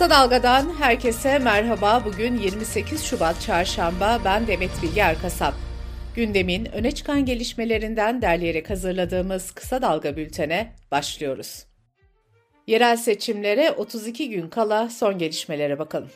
[0.00, 2.02] Kısa Dalga'dan herkese merhaba.
[2.04, 4.20] Bugün 28 Şubat Çarşamba.
[4.24, 5.54] Ben Demet Bilge Erkasap.
[6.14, 11.66] Gündemin öne çıkan gelişmelerinden derleyerek hazırladığımız Kısa Dalga bültene başlıyoruz.
[12.66, 16.10] Yerel seçimlere 32 gün kala son gelişmelere bakalım.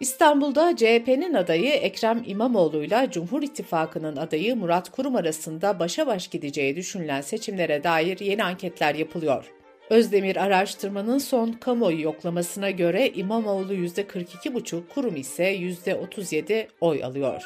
[0.00, 6.76] İstanbul'da CHP'nin adayı Ekrem İmamoğlu ile Cumhur İttifakı'nın adayı Murat Kurum arasında başa baş gideceği
[6.76, 9.53] düşünülen seçimlere dair yeni anketler yapılıyor.
[9.90, 17.42] Özdemir araştırmanın son kamuoyu yoklamasına göre İmamoğlu %42,5, Kurum ise %37 oy alıyor.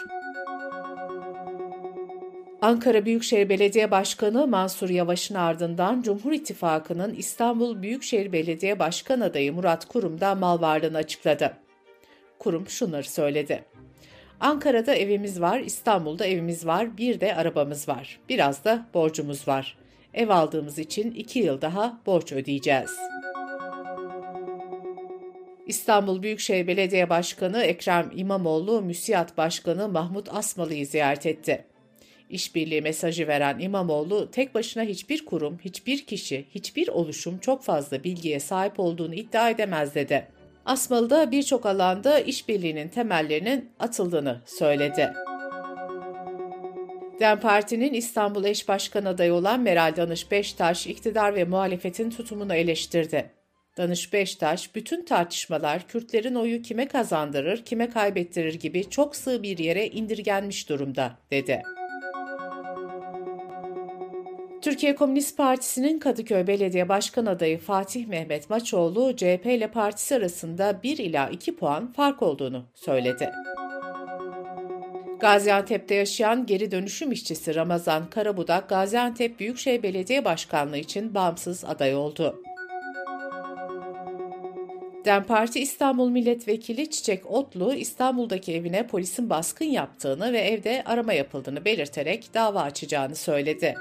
[2.63, 9.85] Ankara Büyükşehir Belediye Başkanı Mansur Yavaş'ın ardından Cumhur İttifakı'nın İstanbul Büyükşehir Belediye Başkan adayı Murat
[9.85, 11.53] Kurum da mal varlığını açıkladı.
[12.39, 13.65] Kurum şunları söyledi.
[14.41, 18.21] Ankara'da evimiz var, İstanbul'da evimiz var, bir de arabamız var.
[18.29, 19.79] Biraz da borcumuz var.
[20.15, 22.91] Ev aldığımız için iki yıl daha borç ödeyeceğiz.
[25.67, 31.65] İstanbul Büyükşehir Belediye Başkanı Ekrem İmamoğlu, Müsiyat Başkanı Mahmut Asmalı'yı ziyaret etti.
[32.31, 38.41] İşbirliği mesajı veren İmamoğlu, tek başına hiçbir kurum, hiçbir kişi, hiçbir oluşum çok fazla bilgiye
[38.41, 40.29] sahip olduğunu iddia edemez dedi.
[40.67, 45.13] Asmalı da birçok alanda işbirliğinin temellerinin atıldığını söyledi.
[47.21, 53.31] DEM Parti'nin İstanbul eş başkan adayı olan Meral Danış Beştaş, iktidar ve muhalefetin tutumunu eleştirdi.
[53.77, 59.87] Danış Beştaş, bütün tartışmalar Kürtlerin oyu kime kazandırır, kime kaybettirir gibi çok sığ bir yere
[59.87, 61.63] indirgenmiş durumda, dedi.
[64.63, 70.99] Türkiye Komünist Partisi'nin Kadıköy Belediye Başkan adayı Fatih Mehmet Maçoğlu, CHP ile partisi arasında 1
[70.99, 73.31] ila 2 puan fark olduğunu söyledi.
[75.21, 82.43] Gaziantep'te yaşayan geri dönüşüm işçisi Ramazan Karabudak, Gaziantep Büyükşehir Belediye Başkanlığı için bağımsız aday oldu.
[85.05, 91.65] DEM Parti İstanbul Milletvekili Çiçek Otlu, İstanbul'daki evine polisin baskın yaptığını ve evde arama yapıldığını
[91.65, 93.75] belirterek dava açacağını söyledi.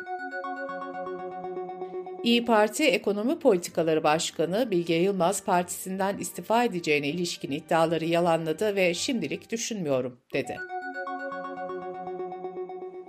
[2.23, 9.51] İyi Parti Ekonomi Politikaları Başkanı Bilge Yılmaz partisinden istifa edeceğine ilişkin iddiaları yalanladı ve şimdilik
[9.51, 10.57] düşünmüyorum dedi.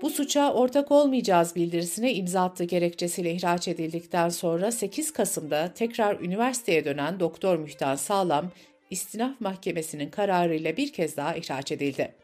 [0.09, 6.85] Bu suça ortak olmayacağız bildirisine imza attığı gerekçesiyle ihraç edildikten sonra 8 Kasım'da tekrar üniversiteye
[6.85, 8.51] dönen Doktor Mühtan Sağlam,
[8.91, 12.15] İstinaf Mahkemesi'nin kararıyla bir kez daha ihraç edildi.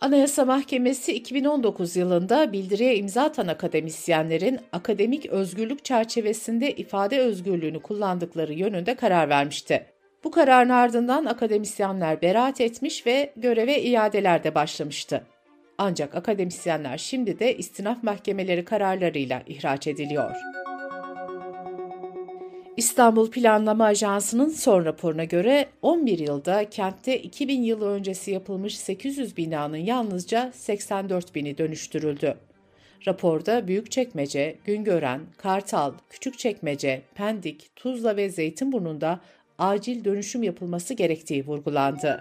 [0.00, 8.94] Anayasa Mahkemesi 2019 yılında bildiriye imza atan akademisyenlerin akademik özgürlük çerçevesinde ifade özgürlüğünü kullandıkları yönünde
[8.94, 9.86] karar vermişti.
[10.24, 15.22] Bu kararın ardından akademisyenler beraat etmiş ve göreve iadelerde başlamıştı.
[15.78, 20.36] Ancak akademisyenler şimdi de istinaf mahkemeleri kararlarıyla ihraç ediliyor.
[22.76, 29.76] İstanbul Planlama Ajansı'nın son raporuna göre 11 yılda kentte 2000 yıl öncesi yapılmış 800 binanın
[29.76, 32.36] yalnızca 84 bini dönüştürüldü.
[33.06, 39.20] Raporda Büyükçekmece, Güngören, Kartal, Küçükçekmece, Pendik, Tuzla ve Zeytinburnu'nda
[39.58, 42.20] acil dönüşüm yapılması gerektiği vurgulandı.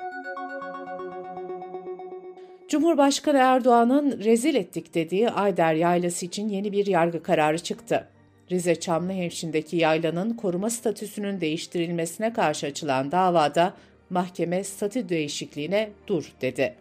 [2.72, 8.08] Cumhurbaşkanı Erdoğan'ın rezil ettik dediği Ayder Yaylası için yeni bir yargı kararı çıktı.
[8.52, 13.74] Rize Çamlıhemşin'deki yaylanın koruma statüsünün değiştirilmesine karşı açılan davada
[14.10, 16.76] mahkeme statü değişikliğine dur dedi.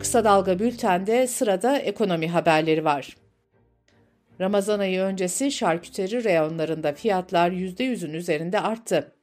[0.00, 3.16] Kısa Dalga Bülten'de sırada ekonomi haberleri var.
[4.40, 9.15] Ramazan ayı öncesi şarküteri reyonlarında fiyatlar %100'ün üzerinde arttı.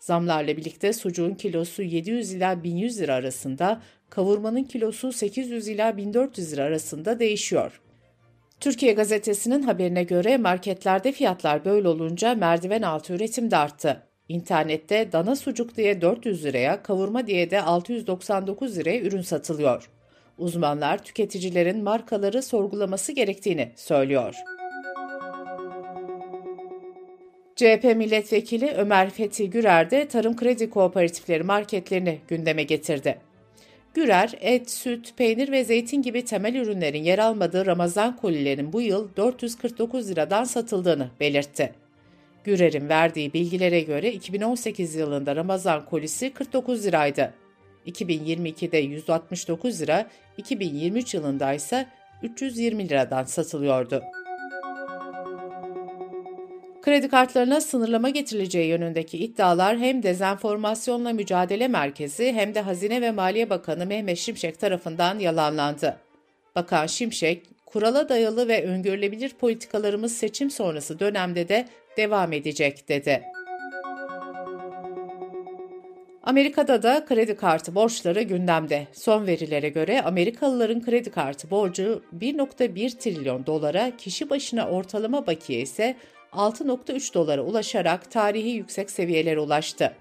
[0.00, 6.62] Zamlarla birlikte sucuğun kilosu 700 ila 1100 lira arasında, kavurmanın kilosu 800 ila 1400 lira
[6.62, 7.80] arasında değişiyor.
[8.60, 14.02] Türkiye Gazetesi'nin haberine göre marketlerde fiyatlar böyle olunca merdiven altı üretim de arttı.
[14.28, 19.90] İnternette dana sucuk diye 400 liraya, kavurma diye de 699 liraya ürün satılıyor.
[20.38, 24.34] Uzmanlar tüketicilerin markaları sorgulaması gerektiğini söylüyor.
[27.60, 33.18] CHP milletvekili Ömer Fethi Gürer de tarım kredi kooperatifleri marketlerini gündeme getirdi.
[33.94, 39.08] Gürer, et, süt, peynir ve zeytin gibi temel ürünlerin yer almadığı Ramazan kolilerinin bu yıl
[39.16, 41.72] 449 liradan satıldığını belirtti.
[42.44, 47.34] Gürer'in verdiği bilgilere göre 2018 yılında Ramazan kolisi 49 liraydı.
[47.86, 51.86] 2022'de 169 lira, 2023 yılında ise
[52.22, 54.02] 320 liradan satılıyordu.
[56.82, 63.50] Kredi kartlarına sınırlama getirileceği yönündeki iddialar hem Dezenformasyonla Mücadele Merkezi hem de Hazine ve Maliye
[63.50, 65.96] Bakanı Mehmet Şimşek tarafından yalanlandı.
[66.56, 73.22] Bakan Şimşek, kurala dayalı ve öngörülebilir politikalarımız seçim sonrası dönemde de devam edecek dedi.
[76.22, 78.86] Amerika'da da kredi kartı borçları gündemde.
[78.92, 85.96] Son verilere göre Amerikalıların kredi kartı borcu 1.1 trilyon dolara, kişi başına ortalama bakiye ise
[86.32, 89.92] 6.3 dolara ulaşarak tarihi yüksek seviyelere ulaştı.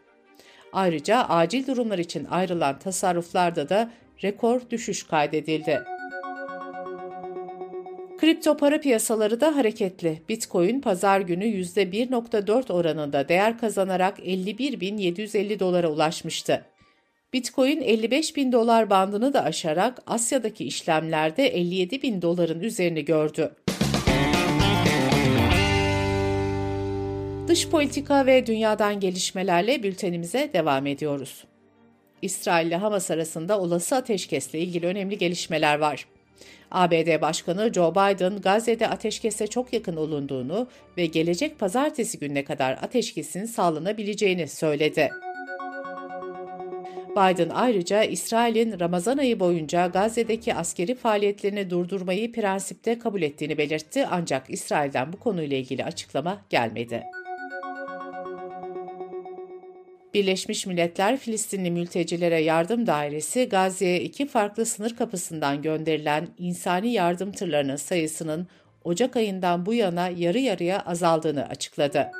[0.73, 3.91] Ayrıca acil durumlar için ayrılan tasarruflarda da
[4.23, 5.83] rekor düşüş kaydedildi.
[8.17, 10.21] Kripto para piyasaları da hareketli.
[10.29, 16.65] Bitcoin pazar günü %1.4 oranında değer kazanarak 51.750 dolara ulaşmıştı.
[17.33, 23.55] Bitcoin 55 bin dolar bandını da aşarak Asya'daki işlemlerde 57 bin doların üzerini gördü.
[27.49, 31.43] Dış politika ve dünyadan gelişmelerle bültenimize devam ediyoruz.
[32.21, 36.07] İsrail ile Hamas arasında olası ateşkesle ilgili önemli gelişmeler var.
[36.71, 40.67] ABD Başkanı Joe Biden, Gazze'de ateşkese çok yakın olunduğunu
[40.97, 45.11] ve gelecek pazartesi gününe kadar ateşkesin sağlanabileceğini söyledi.
[47.11, 54.49] Biden ayrıca İsrail'in Ramazan ayı boyunca Gazze'deki askeri faaliyetlerini durdurmayı prensipte kabul ettiğini belirtti ancak
[54.49, 57.03] İsrail'den bu konuyla ilgili açıklama gelmedi.
[60.13, 67.75] Birleşmiş Milletler Filistinli Mültecilere Yardım Dairesi Gazze'ye iki farklı sınır kapısından gönderilen insani yardım tırlarının
[67.75, 68.47] sayısının
[68.83, 72.11] Ocak ayından bu yana yarı yarıya azaldığını açıkladı.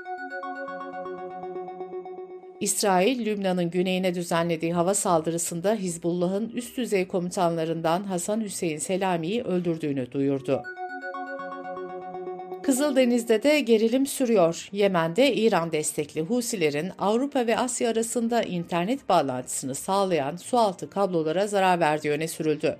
[2.59, 10.63] İsrail, Lübnan'ın güneyine düzenlediği hava saldırısında Hizbullah'ın üst düzey komutanlarından Hasan Hüseyin Selami'yi öldürdüğünü duyurdu.
[12.69, 14.69] Kızıldeniz'de de gerilim sürüyor.
[14.71, 22.11] Yemen'de İran destekli Husilerin Avrupa ve Asya arasında internet bağlantısını sağlayan sualtı kablolara zarar verdiği
[22.11, 22.77] öne sürüldü.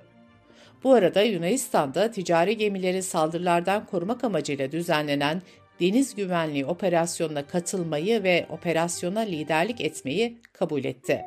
[0.84, 5.42] Bu arada Yunanistan'da ticari gemileri saldırılardan korumak amacıyla düzenlenen
[5.80, 11.20] deniz güvenliği operasyonuna katılmayı ve operasyona liderlik etmeyi kabul etti.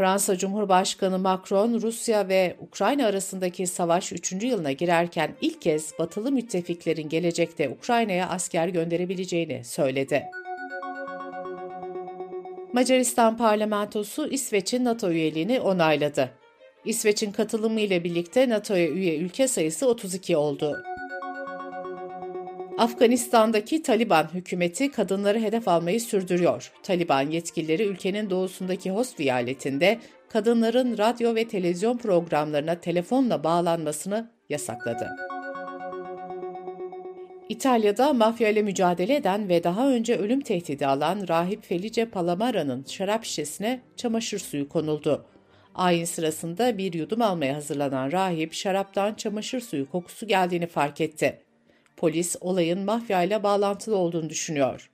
[0.00, 4.32] Fransa Cumhurbaşkanı Macron, Rusya ve Ukrayna arasındaki savaş 3.
[4.32, 10.24] yılına girerken ilk kez batılı müttefiklerin gelecekte Ukrayna'ya asker gönderebileceğini söyledi.
[12.72, 16.30] Macaristan parlamentosu İsveç'in NATO üyeliğini onayladı.
[16.84, 20.82] İsveç'in katılımı ile birlikte NATO'ya üye ülke sayısı 32 oldu.
[22.80, 26.72] Afganistan'daki Taliban hükümeti kadınları hedef almayı sürdürüyor.
[26.82, 29.98] Taliban yetkilileri ülkenin doğusundaki Host vilayetinde
[30.28, 35.08] kadınların radyo ve televizyon programlarına telefonla bağlanmasını yasakladı.
[37.48, 43.24] İtalya'da mafya ile mücadele eden ve daha önce ölüm tehdidi alan rahip Felice Palamara'nın şarap
[43.24, 45.26] şişesine çamaşır suyu konuldu.
[45.74, 51.49] Ayin sırasında bir yudum almaya hazırlanan rahip şaraptan çamaşır suyu kokusu geldiğini fark etti.
[52.00, 54.90] Polis olayın mafya ile bağlantılı olduğunu düşünüyor.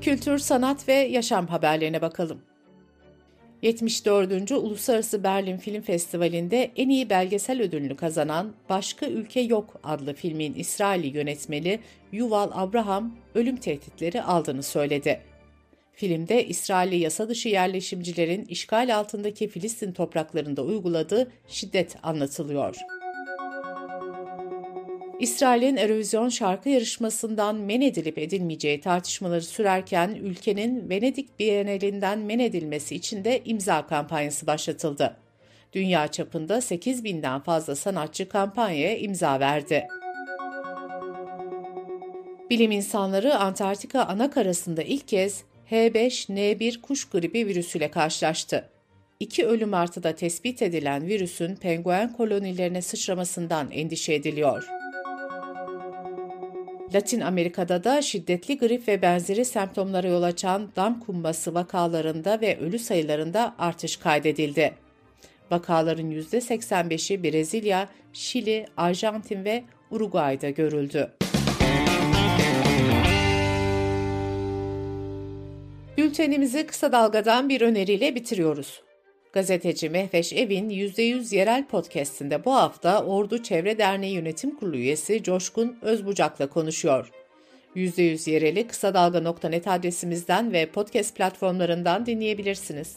[0.00, 2.42] Kültür, sanat ve yaşam haberlerine bakalım.
[3.62, 4.52] 74.
[4.52, 11.06] Uluslararası Berlin Film Festivali'nde en iyi belgesel ödülünü kazanan Başka Ülke Yok adlı filmin İsraili
[11.06, 11.80] yönetmeni
[12.12, 15.20] Yuval Abraham ölüm tehditleri aldığını söyledi.
[15.96, 22.76] Filmde İsrailli yasa dışı yerleşimcilerin işgal altındaki Filistin topraklarında uyguladığı şiddet anlatılıyor.
[25.20, 33.24] İsrail'in Eurovision şarkı yarışmasından men edilip edilmeyeceği tartışmaları sürerken ülkenin Venedik Bienalinden men edilmesi için
[33.24, 35.16] de imza kampanyası başlatıldı.
[35.72, 39.86] Dünya çapında 8 binden fazla sanatçı kampanyaya imza verdi.
[42.50, 48.68] Bilim insanları Antarktika ana karasında ilk kez H5N1 kuş gribi virüsüyle karşılaştı.
[49.20, 54.68] İki ölüm artıda tespit edilen virüsün penguen kolonilerine sıçramasından endişe ediliyor.
[56.94, 62.78] Latin Amerika'da da şiddetli grip ve benzeri semptomlara yol açan dam kumması vakalarında ve ölü
[62.78, 64.74] sayılarında artış kaydedildi.
[65.50, 71.12] Vakaların %85'i Brezilya, Şili, Arjantin ve Uruguay'da görüldü.
[75.96, 78.82] Bültenimizi kısa dalgadan bir öneriyle bitiriyoruz.
[79.32, 85.76] Gazeteci Mehveş Evin %100 yerel podcastinde bu hafta Ordu Çevre Derneği Yönetim Kurulu üyesi Coşkun
[85.82, 87.10] Özbucak'la konuşuyor.
[87.76, 92.96] %100 yereli kısa dalga.net adresimizden ve podcast platformlarından dinleyebilirsiniz.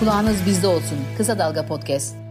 [0.00, 0.98] Kulağınız bizde olsun.
[1.18, 2.21] Kısa Dalga Podcast.